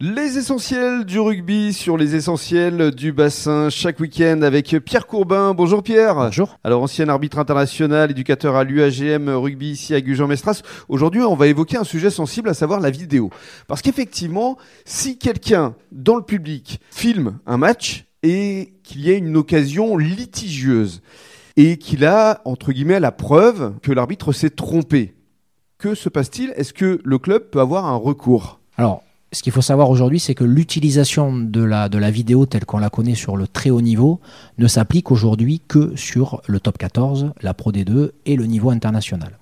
Les 0.00 0.38
essentiels 0.38 1.04
du 1.04 1.20
rugby 1.20 1.72
sur 1.72 1.96
les 1.96 2.16
essentiels 2.16 2.90
du 2.90 3.12
bassin 3.12 3.70
chaque 3.70 4.00
week-end 4.00 4.42
avec 4.42 4.76
Pierre 4.84 5.06
Courbin. 5.06 5.54
Bonjour 5.54 5.84
Pierre. 5.84 6.16
Bonjour. 6.16 6.58
Alors 6.64 6.82
ancien 6.82 7.08
arbitre 7.08 7.38
international, 7.38 8.10
éducateur 8.10 8.56
à 8.56 8.64
l'UAGM 8.64 9.28
rugby 9.28 9.70
ici 9.70 9.94
à 9.94 10.00
Gujan-Mestras. 10.00 10.62
Aujourd'hui, 10.88 11.20
on 11.22 11.36
va 11.36 11.46
évoquer 11.46 11.76
un 11.76 11.84
sujet 11.84 12.10
sensible, 12.10 12.48
à 12.48 12.54
savoir 12.54 12.80
la 12.80 12.90
vidéo. 12.90 13.30
Parce 13.68 13.82
qu'effectivement, 13.82 14.58
si 14.84 15.16
quelqu'un 15.16 15.76
dans 15.92 16.16
le 16.16 16.24
public 16.24 16.80
filme 16.90 17.38
un 17.46 17.56
match 17.56 18.06
et 18.24 18.74
qu'il 18.82 19.06
y 19.06 19.12
a 19.12 19.14
une 19.16 19.36
occasion 19.36 19.96
litigieuse 19.96 21.02
et 21.56 21.76
qu'il 21.78 22.04
a 22.04 22.42
entre 22.44 22.72
guillemets 22.72 22.98
la 22.98 23.12
preuve 23.12 23.74
que 23.80 23.92
l'arbitre 23.92 24.32
s'est 24.32 24.50
trompé, 24.50 25.14
que 25.78 25.94
se 25.94 26.08
passe-t-il? 26.08 26.52
Est-ce 26.56 26.72
que 26.72 27.00
le 27.04 27.18
club 27.18 27.48
peut 27.50 27.60
avoir 27.60 27.84
un 27.86 27.96
recours? 27.96 28.58
Alors, 28.76 29.03
ce 29.34 29.42
qu'il 29.42 29.52
faut 29.52 29.60
savoir 29.62 29.90
aujourd'hui, 29.90 30.20
c'est 30.20 30.34
que 30.34 30.44
l'utilisation 30.44 31.36
de 31.36 31.62
la, 31.62 31.88
de 31.88 31.98
la 31.98 32.10
vidéo 32.10 32.46
telle 32.46 32.64
qu'on 32.64 32.78
la 32.78 32.90
connaît 32.90 33.14
sur 33.14 33.36
le 33.36 33.46
très 33.46 33.70
haut 33.70 33.80
niveau 33.80 34.20
ne 34.58 34.66
s'applique 34.66 35.10
aujourd'hui 35.10 35.60
que 35.66 35.94
sur 35.96 36.40
le 36.46 36.60
top 36.60 36.78
14, 36.78 37.32
la 37.42 37.54
Pro 37.54 37.72
D2 37.72 38.12
et 38.26 38.36
le 38.36 38.46
niveau 38.46 38.70
international. 38.70 39.38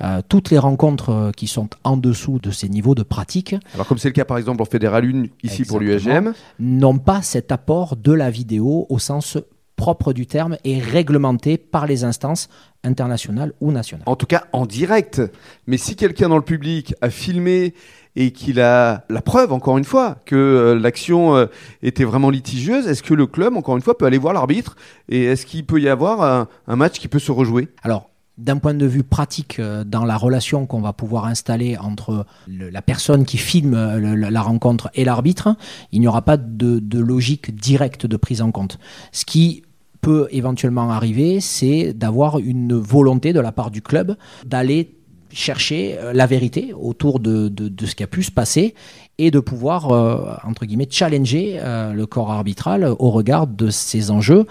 Euh, 0.00 0.20
toutes 0.28 0.50
les 0.50 0.58
rencontres 0.58 1.10
euh, 1.10 1.30
qui 1.32 1.46
sont 1.46 1.68
en 1.84 1.96
dessous 1.96 2.38
de 2.40 2.50
ces 2.50 2.68
niveaux 2.68 2.94
de 2.94 3.02
pratique. 3.02 3.56
Alors 3.74 3.86
comme 3.86 3.98
c'est 3.98 4.08
le 4.08 4.14
cas 4.14 4.24
par 4.24 4.38
exemple 4.38 4.62
en 4.62 4.64
Fédéral 4.64 5.04
1 5.04 5.24
ici 5.42 5.64
pour 5.64 5.80
l'UAGM. 5.80 6.32
N'ont 6.60 6.98
pas 6.98 7.22
cet 7.22 7.50
apport 7.50 7.96
de 7.96 8.12
la 8.12 8.30
vidéo 8.30 8.86
au 8.88 8.98
sens 8.98 9.38
propre 9.80 10.12
du 10.12 10.26
terme 10.26 10.58
et 10.62 10.78
réglementé 10.78 11.56
par 11.56 11.86
les 11.86 12.04
instances 12.04 12.50
internationales 12.84 13.54
ou 13.62 13.72
nationales. 13.72 14.04
En 14.04 14.14
tout 14.14 14.26
cas 14.26 14.44
en 14.52 14.66
direct. 14.66 15.22
Mais 15.66 15.78
si 15.78 15.96
quelqu'un 15.96 16.28
dans 16.28 16.36
le 16.36 16.42
public 16.42 16.94
a 17.00 17.08
filmé 17.08 17.72
et 18.14 18.30
qu'il 18.30 18.60
a 18.60 19.06
la 19.08 19.22
preuve, 19.22 19.54
encore 19.54 19.78
une 19.78 19.84
fois, 19.84 20.18
que 20.26 20.36
euh, 20.36 20.78
l'action 20.78 21.34
euh, 21.34 21.46
était 21.82 22.04
vraiment 22.04 22.28
litigieuse, 22.28 22.86
est-ce 22.86 23.02
que 23.02 23.14
le 23.14 23.26
club, 23.26 23.56
encore 23.56 23.74
une 23.74 23.82
fois, 23.82 23.96
peut 23.96 24.04
aller 24.04 24.18
voir 24.18 24.34
l'arbitre 24.34 24.76
Et 25.08 25.24
est-ce 25.24 25.46
qu'il 25.46 25.64
peut 25.64 25.80
y 25.80 25.88
avoir 25.88 26.20
un, 26.22 26.48
un, 26.66 26.76
match 26.76 26.98
qui 26.98 27.08
peut 27.08 27.18
se 27.18 27.32
rejouer? 27.32 27.68
Alors, 27.82 28.10
d'un 28.36 28.58
point 28.58 28.74
de 28.74 28.86
vue 28.86 29.02
pratique, 29.02 29.60
euh, 29.60 29.84
dans 29.84 30.04
la 30.04 30.18
relation 30.18 30.66
qu'on 30.66 30.82
va 30.82 30.92
pouvoir 30.92 31.24
installer 31.24 31.78
entre 31.78 32.26
le, 32.46 32.68
la 32.68 32.82
personne 32.82 33.24
qui 33.24 33.38
filme 33.38 33.96
le, 33.96 34.14
la 34.14 34.42
rencontre 34.42 34.90
et 34.92 35.06
l'arbitre, 35.06 35.56
il 35.90 36.00
n'y 36.00 36.06
aura 36.06 36.20
pas 36.20 36.36
de, 36.36 36.80
de 36.80 36.98
logique 36.98 37.54
directe 37.54 38.04
de 38.04 38.18
prise 38.18 38.42
en 38.42 38.50
compte. 38.50 38.78
Ce 39.12 39.24
qui 39.24 39.62
peut 40.00 40.28
éventuellement 40.30 40.90
arriver, 40.90 41.40
c'est 41.40 41.92
d'avoir 41.92 42.38
une 42.38 42.74
volonté 42.74 43.32
de 43.32 43.40
la 43.40 43.52
part 43.52 43.70
du 43.70 43.82
club 43.82 44.16
d'aller 44.44 44.94
chercher 45.32 45.96
euh, 45.98 46.12
la 46.12 46.26
vérité 46.26 46.72
autour 46.72 47.20
de, 47.20 47.52
ce 47.84 47.94
qui 47.94 48.02
a 48.02 48.06
pu 48.06 48.22
se 48.22 48.30
passer 48.30 48.74
et 49.18 49.30
de 49.30 49.40
pouvoir, 49.40 49.92
euh, 49.92 50.34
entre 50.44 50.66
guillemets, 50.66 50.88
challenger 50.90 51.58
euh, 51.58 51.92
le 51.92 52.06
corps 52.06 52.30
arbitral 52.30 52.84
au 52.84 53.10
regard 53.10 53.46
de 53.46 53.70
ces 53.70 54.10
enjeux 54.10 54.46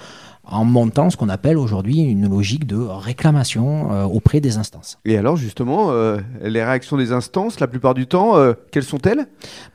en 0.51 0.65
montant 0.65 1.09
ce 1.09 1.17
qu'on 1.17 1.29
appelle 1.29 1.57
aujourd'hui 1.57 2.01
une 2.01 2.27
logique 2.27 2.65
de 2.65 2.77
réclamation 2.77 3.91
euh, 3.91 4.03
auprès 4.03 4.41
des 4.41 4.57
instances. 4.57 4.97
Et 5.05 5.17
alors 5.17 5.37
justement, 5.37 5.91
euh, 5.91 6.19
les 6.41 6.63
réactions 6.63 6.97
des 6.97 7.11
instances, 7.11 7.59
la 7.59 7.67
plupart 7.67 7.93
du 7.93 8.07
temps, 8.07 8.37
euh, 8.37 8.53
quelles 8.71 8.83
sont-elles? 8.83 9.27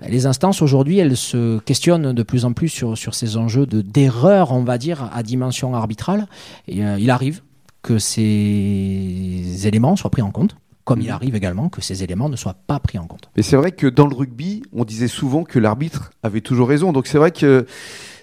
Les 0.07 0.27
instances 0.27 0.63
aujourd'hui, 0.63 0.99
elles 0.99 1.17
se 1.17 1.59
questionnent 1.61 2.13
de 2.13 2.23
plus 2.23 2.45
en 2.45 2.53
plus 2.53 2.69
sur, 2.69 2.99
sur 2.99 3.15
ces 3.15 3.37
enjeux 3.37 3.67
d'erreurs, 3.67 4.53
on 4.53 4.65
va 4.65 4.79
dire, 4.79 5.11
à 5.15 5.23
dimension 5.23 5.75
arbitrale. 5.75 6.27
Et, 6.69 6.79
il 6.99 7.11
arrive 7.11 7.43
que 7.83 7.99
ces 7.99 9.67
éléments 9.67 9.97
soient 9.97 10.11
pris 10.11 10.23
en 10.23 10.31
compte 10.31 10.57
comme 10.85 11.01
il 11.01 11.11
arrive 11.11 11.35
également 11.35 11.71
que 11.71 11.81
ces 11.81 12.03
éléments 12.03 12.29
ne 12.29 12.37
soient 12.37 12.57
pas 12.67 12.79
pris 12.79 12.99
en 12.99 13.07
compte. 13.07 13.31
Mais 13.37 13.43
c'est 13.43 13.57
vrai 13.57 13.73
que 13.73 13.87
dans 13.87 14.07
le 14.07 14.15
rugby, 14.15 14.63
on 14.75 14.85
disait 14.85 15.09
souvent 15.09 15.43
que 15.43 15.59
l'arbitre 15.59 16.11
avait 16.23 16.43
toujours 16.43 16.69
raison. 16.69 16.93
Donc 16.93 17.07
c'est 17.07 17.17
vrai 17.17 17.31
que 17.31 17.67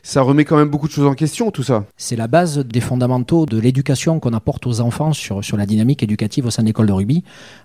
ça 0.03 0.21
remet 0.21 0.45
quand 0.45 0.57
même 0.57 0.69
beaucoup 0.69 0.87
de 0.87 0.93
choses 0.93 1.07
en 1.07 1.13
question, 1.13 1.51
tout 1.51 1.63
ça. 1.63 1.85
C'est 1.97 2.15
la 2.15 2.27
base 2.27 2.59
des 2.59 2.81
fondamentaux 2.81 3.45
de 3.45 3.59
l'éducation 3.59 4.19
qu'on 4.19 4.33
apporte 4.33 4.65
aux 4.65 4.81
enfants 4.81 5.13
sur, 5.13 5.43
sur 5.43 5.57
la 5.57 5.65
dynamique 5.65 6.03
éducative 6.03 6.45
au 6.45 6.49
sein 6.49 6.63
de 6.63 6.67
l'école 6.67 6.87
de 6.87 6.93
rugby. 6.93 7.23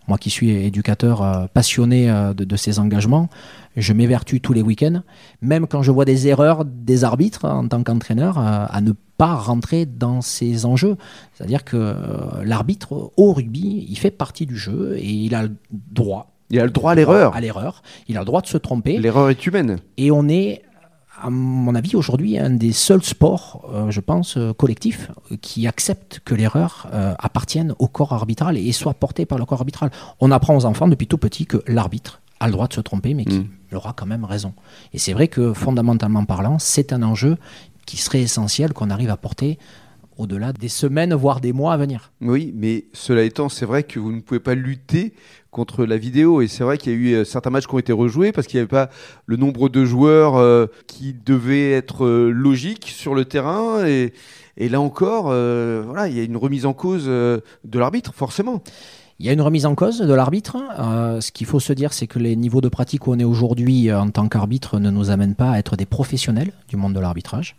Moi 0.08 0.18
qui 0.18 0.30
suis 0.30 0.50
éducateur 0.50 1.22
euh, 1.22 1.46
passionné 1.52 2.10
euh, 2.10 2.34
de, 2.34 2.44
de, 2.44 2.56
ces 2.56 2.78
engagements, 2.78 3.28
je 3.76 3.92
m'évertue 3.92 4.40
tous 4.40 4.52
les 4.52 4.62
week-ends, 4.62 5.02
même 5.40 5.66
quand 5.66 5.82
je 5.82 5.90
vois 5.90 6.04
des 6.04 6.28
erreurs 6.28 6.64
des 6.64 7.04
arbitres 7.04 7.44
en 7.46 7.66
tant 7.68 7.82
qu'entraîneur, 7.82 8.38
euh, 8.38 8.66
à 8.68 8.80
ne 8.80 8.92
pas 9.16 9.34
rentrer 9.34 9.86
dans 9.86 10.20
ces 10.20 10.66
enjeux. 10.66 10.96
C'est-à-dire 11.32 11.64
que 11.64 11.96
l'arbitre 12.44 13.12
au 13.16 13.32
rugby, 13.32 13.86
il 13.88 13.96
fait 13.96 14.10
partie 14.10 14.44
du 14.44 14.58
jeu 14.58 14.96
et 14.98 15.08
il 15.08 15.34
a 15.34 15.44
le 15.44 15.52
droit. 15.72 16.32
Il 16.50 16.60
a 16.60 16.64
le 16.64 16.70
droit 16.70 16.92
à 16.92 16.94
l'erreur. 16.94 17.34
À 17.34 17.40
l'erreur. 17.40 17.82
Il 18.08 18.16
a 18.16 18.20
le 18.20 18.26
droit 18.26 18.42
de 18.42 18.46
se 18.46 18.58
tromper. 18.58 18.98
L'erreur 18.98 19.30
est 19.30 19.46
humaine. 19.46 19.78
Et 19.96 20.10
on 20.10 20.28
est 20.28 20.62
à 21.20 21.30
mon 21.30 21.74
avis, 21.74 21.96
aujourd'hui, 21.96 22.38
un 22.38 22.50
des 22.50 22.72
seuls 22.72 23.02
sports, 23.02 23.68
euh, 23.72 23.90
je 23.90 24.00
pense, 24.00 24.36
euh, 24.36 24.52
collectifs, 24.52 25.10
qui 25.40 25.66
accepte 25.66 26.20
que 26.24 26.34
l'erreur 26.34 26.88
euh, 26.92 27.14
appartienne 27.18 27.74
au 27.78 27.88
corps 27.88 28.12
arbitral 28.12 28.56
et 28.56 28.72
soit 28.72 28.94
portée 28.94 29.26
par 29.26 29.38
le 29.38 29.44
corps 29.44 29.60
arbitral. 29.60 29.90
On 30.20 30.30
apprend 30.30 30.56
aux 30.56 30.64
enfants 30.64 30.88
depuis 30.88 31.06
tout 31.06 31.18
petit 31.18 31.46
que 31.46 31.62
l'arbitre 31.66 32.20
a 32.40 32.46
le 32.46 32.52
droit 32.52 32.68
de 32.68 32.74
se 32.74 32.80
tromper, 32.80 33.14
mais 33.14 33.24
qu'il 33.24 33.40
mmh. 33.40 33.76
aura 33.76 33.92
quand 33.94 34.06
même 34.06 34.24
raison. 34.24 34.52
Et 34.92 34.98
c'est 34.98 35.12
vrai 35.12 35.28
que, 35.28 35.52
fondamentalement 35.52 36.24
parlant, 36.24 36.58
c'est 36.58 36.92
un 36.92 37.02
enjeu 37.02 37.38
qui 37.86 37.96
serait 37.96 38.22
essentiel 38.22 38.72
qu'on 38.72 38.90
arrive 38.90 39.10
à 39.10 39.16
porter 39.16 39.58
au-delà 40.16 40.52
des 40.52 40.68
semaines, 40.68 41.14
voire 41.14 41.40
des 41.40 41.52
mois 41.52 41.72
à 41.72 41.76
venir. 41.76 42.12
Oui, 42.20 42.52
mais 42.56 42.86
cela 42.92 43.22
étant, 43.22 43.48
c'est 43.48 43.66
vrai 43.66 43.82
que 43.82 43.98
vous 43.98 44.12
ne 44.12 44.20
pouvez 44.20 44.40
pas 44.40 44.54
lutter 44.54 45.14
contre 45.50 45.84
la 45.84 45.96
vidéo. 45.96 46.42
Et 46.42 46.48
c'est 46.48 46.64
vrai 46.64 46.78
qu'il 46.78 46.92
y 46.92 46.94
a 46.94 47.20
eu 47.20 47.24
certains 47.24 47.50
matchs 47.50 47.66
qui 47.66 47.74
ont 47.74 47.78
été 47.78 47.92
rejoués 47.92 48.32
parce 48.32 48.46
qu'il 48.46 48.58
n'y 48.58 48.62
avait 48.62 48.68
pas 48.68 48.90
le 49.26 49.36
nombre 49.36 49.68
de 49.68 49.84
joueurs 49.84 50.36
euh, 50.36 50.66
qui 50.86 51.14
devaient 51.14 51.72
être 51.72 52.04
euh, 52.04 52.30
logiques 52.30 52.88
sur 52.88 53.14
le 53.14 53.24
terrain. 53.24 53.86
Et, 53.86 54.12
et 54.56 54.68
là 54.68 54.80
encore, 54.80 55.26
euh, 55.28 55.82
voilà, 55.86 56.08
il 56.08 56.16
y 56.16 56.20
a 56.20 56.22
une 56.22 56.36
remise 56.36 56.66
en 56.66 56.72
cause 56.72 57.04
euh, 57.06 57.40
de 57.64 57.78
l'arbitre, 57.78 58.12
forcément. 58.14 58.62
Il 59.18 59.24
y 59.24 59.30
a 59.30 59.32
une 59.32 59.40
remise 59.40 59.64
en 59.64 59.74
cause 59.74 60.00
de 60.00 60.14
l'arbitre. 60.14 60.58
Euh, 60.78 61.20
ce 61.22 61.32
qu'il 61.32 61.46
faut 61.46 61.60
se 61.60 61.72
dire, 61.72 61.94
c'est 61.94 62.06
que 62.06 62.18
les 62.18 62.36
niveaux 62.36 62.60
de 62.60 62.68
pratique 62.68 63.06
où 63.06 63.12
on 63.12 63.18
est 63.18 63.24
aujourd'hui 63.24 63.90
en 63.92 64.10
tant 64.10 64.28
qu'arbitre 64.28 64.78
ne 64.78 64.90
nous 64.90 65.10
amènent 65.10 65.34
pas 65.34 65.52
à 65.52 65.58
être 65.58 65.76
des 65.76 65.86
professionnels 65.86 66.52
du 66.68 66.76
monde 66.76 66.92
de 66.92 67.00
l'arbitrage. 67.00 67.56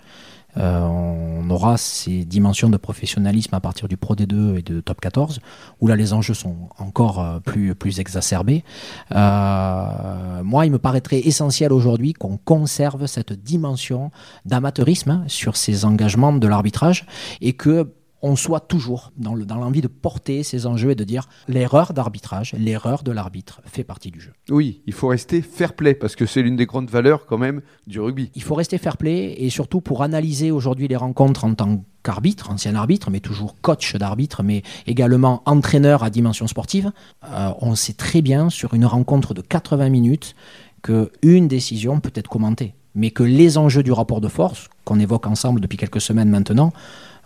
Euh, 0.56 0.82
on 0.82 1.50
aura 1.50 1.78
ces 1.78 2.26
dimensions 2.26 2.70
de 2.70 2.78
professionnalisme 2.78 3.54
à 3.54 3.60
partir 3.60 3.88
du 3.88 3.98
Pro 3.98 4.16
D2 4.16 4.58
et 4.58 4.62
de 4.62 4.80
Top 4.80 5.00
14, 5.02 5.40
où 5.82 5.88
là 5.88 5.96
les 5.96 6.14
enjeux 6.14 6.34
sont 6.34 6.70
encore 6.78 7.20
euh, 7.20 7.40
plus, 7.40 7.76
plus 7.76 8.00
exacerbés. 8.00 8.64
Euh, 9.12 10.44
moi, 10.44 10.66
il 10.66 10.72
me 10.72 10.80
paraîtrait 10.80 11.20
essentiel 11.20 11.72
aujourd'hui 11.72 12.14
qu'on 12.14 12.38
conserve 12.38 13.06
cette 13.08 13.34
dimension 13.34 14.12
d'amateurisme 14.46 15.12
hein, 15.12 15.24
sur 15.28 15.58
ces 15.58 15.86
engagements 15.86 16.34
de 16.34 16.48
l'arbitrage 16.48 17.06
et 17.42 17.54
que 17.54 17.92
on 18.22 18.36
soit 18.36 18.62
toujours 18.62 19.12
dans 19.18 19.36
l'envie 19.36 19.82
de 19.82 19.88
porter 19.88 20.44
ces 20.44 20.66
enjeux 20.66 20.92
et 20.92 20.96
de 20.96 21.04
dire 21.04 21.30
l'erreur 21.48 21.94
d'arbitrage, 21.94 22.54
l'erreur 22.58 23.04
de 23.04 23.12
l'arbitre 23.12 23.62
fait 23.66 23.84
partie 23.84 24.12
du 24.12 24.20
jeu. 24.20 24.34
Oui, 24.50 24.82
il 24.88 24.94
faut 24.94 25.08
rester 25.08 25.42
fair 25.42 25.74
play 25.74 25.94
parce 25.94 26.16
que 26.16 26.26
c'est 26.26 26.42
l'une 26.42 26.56
des 26.56 26.66
grandes 26.66 26.90
valeurs 26.90 27.26
quand 27.26 27.38
même 27.38 27.62
du 27.86 28.00
rugby. 28.00 28.32
Il 28.36 28.44
faut 28.44 28.56
rester 28.56 28.78
fair 28.78 28.98
play 28.98 29.36
et 29.38 29.50
surtout 29.50 29.82
pour 29.82 30.04
analyser 30.04 30.52
aujourd'hui 30.52 30.88
les 30.88 30.96
rencontres 30.96 31.46
en 31.46 31.54
tant 31.54 31.84
qu'arbitre, 32.04 32.50
ancien 32.50 32.76
arbitre, 32.76 33.12
mais 33.12 33.20
toujours 33.20 33.56
coach 33.62 33.96
d'arbitre, 33.96 34.42
mais 34.42 34.64
également 34.88 35.44
entraîneur 35.46 36.04
à 36.04 36.10
dimension 36.10 36.48
sportive, 36.48 36.92
euh, 37.26 37.52
on 37.60 37.76
sait 37.76 37.94
très 37.94 38.22
bien 38.22 38.50
sur 38.50 38.74
une 38.74 38.86
rencontre 38.86 39.34
de 39.34 39.42
80 39.42 39.90
minutes 39.90 40.36
qu'une 40.82 41.48
décision 41.48 42.00
peut 42.00 42.12
être 42.16 42.30
commentée, 42.30 42.76
mais 42.96 43.12
que 43.12 43.24
les 43.24 43.58
enjeux 43.58 43.84
du 43.84 43.92
rapport 43.92 44.22
de 44.22 44.28
force, 44.28 44.70
qu'on 44.86 45.00
évoque 45.00 45.28
ensemble 45.28 45.60
depuis 45.60 45.78
quelques 45.78 46.02
semaines 46.02 46.30
maintenant, 46.30 46.72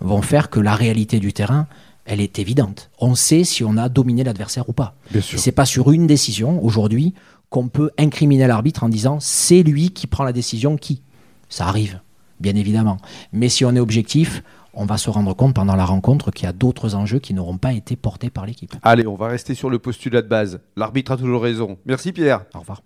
vont 0.01 0.21
faire 0.21 0.49
que 0.49 0.59
la 0.59 0.75
réalité 0.75 1.19
du 1.19 1.33
terrain, 1.33 1.67
elle 2.05 2.19
est 2.19 2.39
évidente. 2.39 2.89
On 2.99 3.15
sait 3.15 3.43
si 3.43 3.63
on 3.63 3.77
a 3.77 3.89
dominé 3.89 4.23
l'adversaire 4.23 4.67
ou 4.69 4.73
pas. 4.73 4.95
C'est 5.21 5.51
pas 5.51 5.65
sur 5.65 5.91
une 5.91 6.07
décision 6.07 6.63
aujourd'hui 6.63 7.13
qu'on 7.49 7.67
peut 7.67 7.91
incriminer 7.97 8.47
l'arbitre 8.47 8.83
en 8.83 8.89
disant 8.89 9.19
c'est 9.19 9.63
lui 9.63 9.91
qui 9.91 10.07
prend 10.07 10.23
la 10.23 10.33
décision 10.33 10.77
qui. 10.77 11.01
Ça 11.49 11.67
arrive, 11.67 11.99
bien 12.39 12.55
évidemment. 12.55 12.97
Mais 13.33 13.49
si 13.49 13.65
on 13.65 13.75
est 13.75 13.79
objectif, 13.79 14.43
on 14.73 14.85
va 14.85 14.97
se 14.97 15.09
rendre 15.09 15.33
compte 15.33 15.53
pendant 15.53 15.75
la 15.75 15.85
rencontre 15.85 16.31
qu'il 16.31 16.45
y 16.45 16.49
a 16.49 16.53
d'autres 16.53 16.95
enjeux 16.95 17.19
qui 17.19 17.33
n'auront 17.33 17.57
pas 17.57 17.73
été 17.73 17.95
portés 17.95 18.29
par 18.29 18.45
l'équipe. 18.45 18.73
Allez, 18.83 19.05
on 19.05 19.15
va 19.15 19.27
rester 19.27 19.53
sur 19.53 19.69
le 19.69 19.79
postulat 19.79 20.21
de 20.21 20.27
base. 20.27 20.61
L'arbitre 20.77 21.11
a 21.11 21.17
toujours 21.17 21.43
raison. 21.43 21.77
Merci 21.85 22.13
Pierre. 22.13 22.45
Au 22.53 22.59
revoir. 22.59 22.81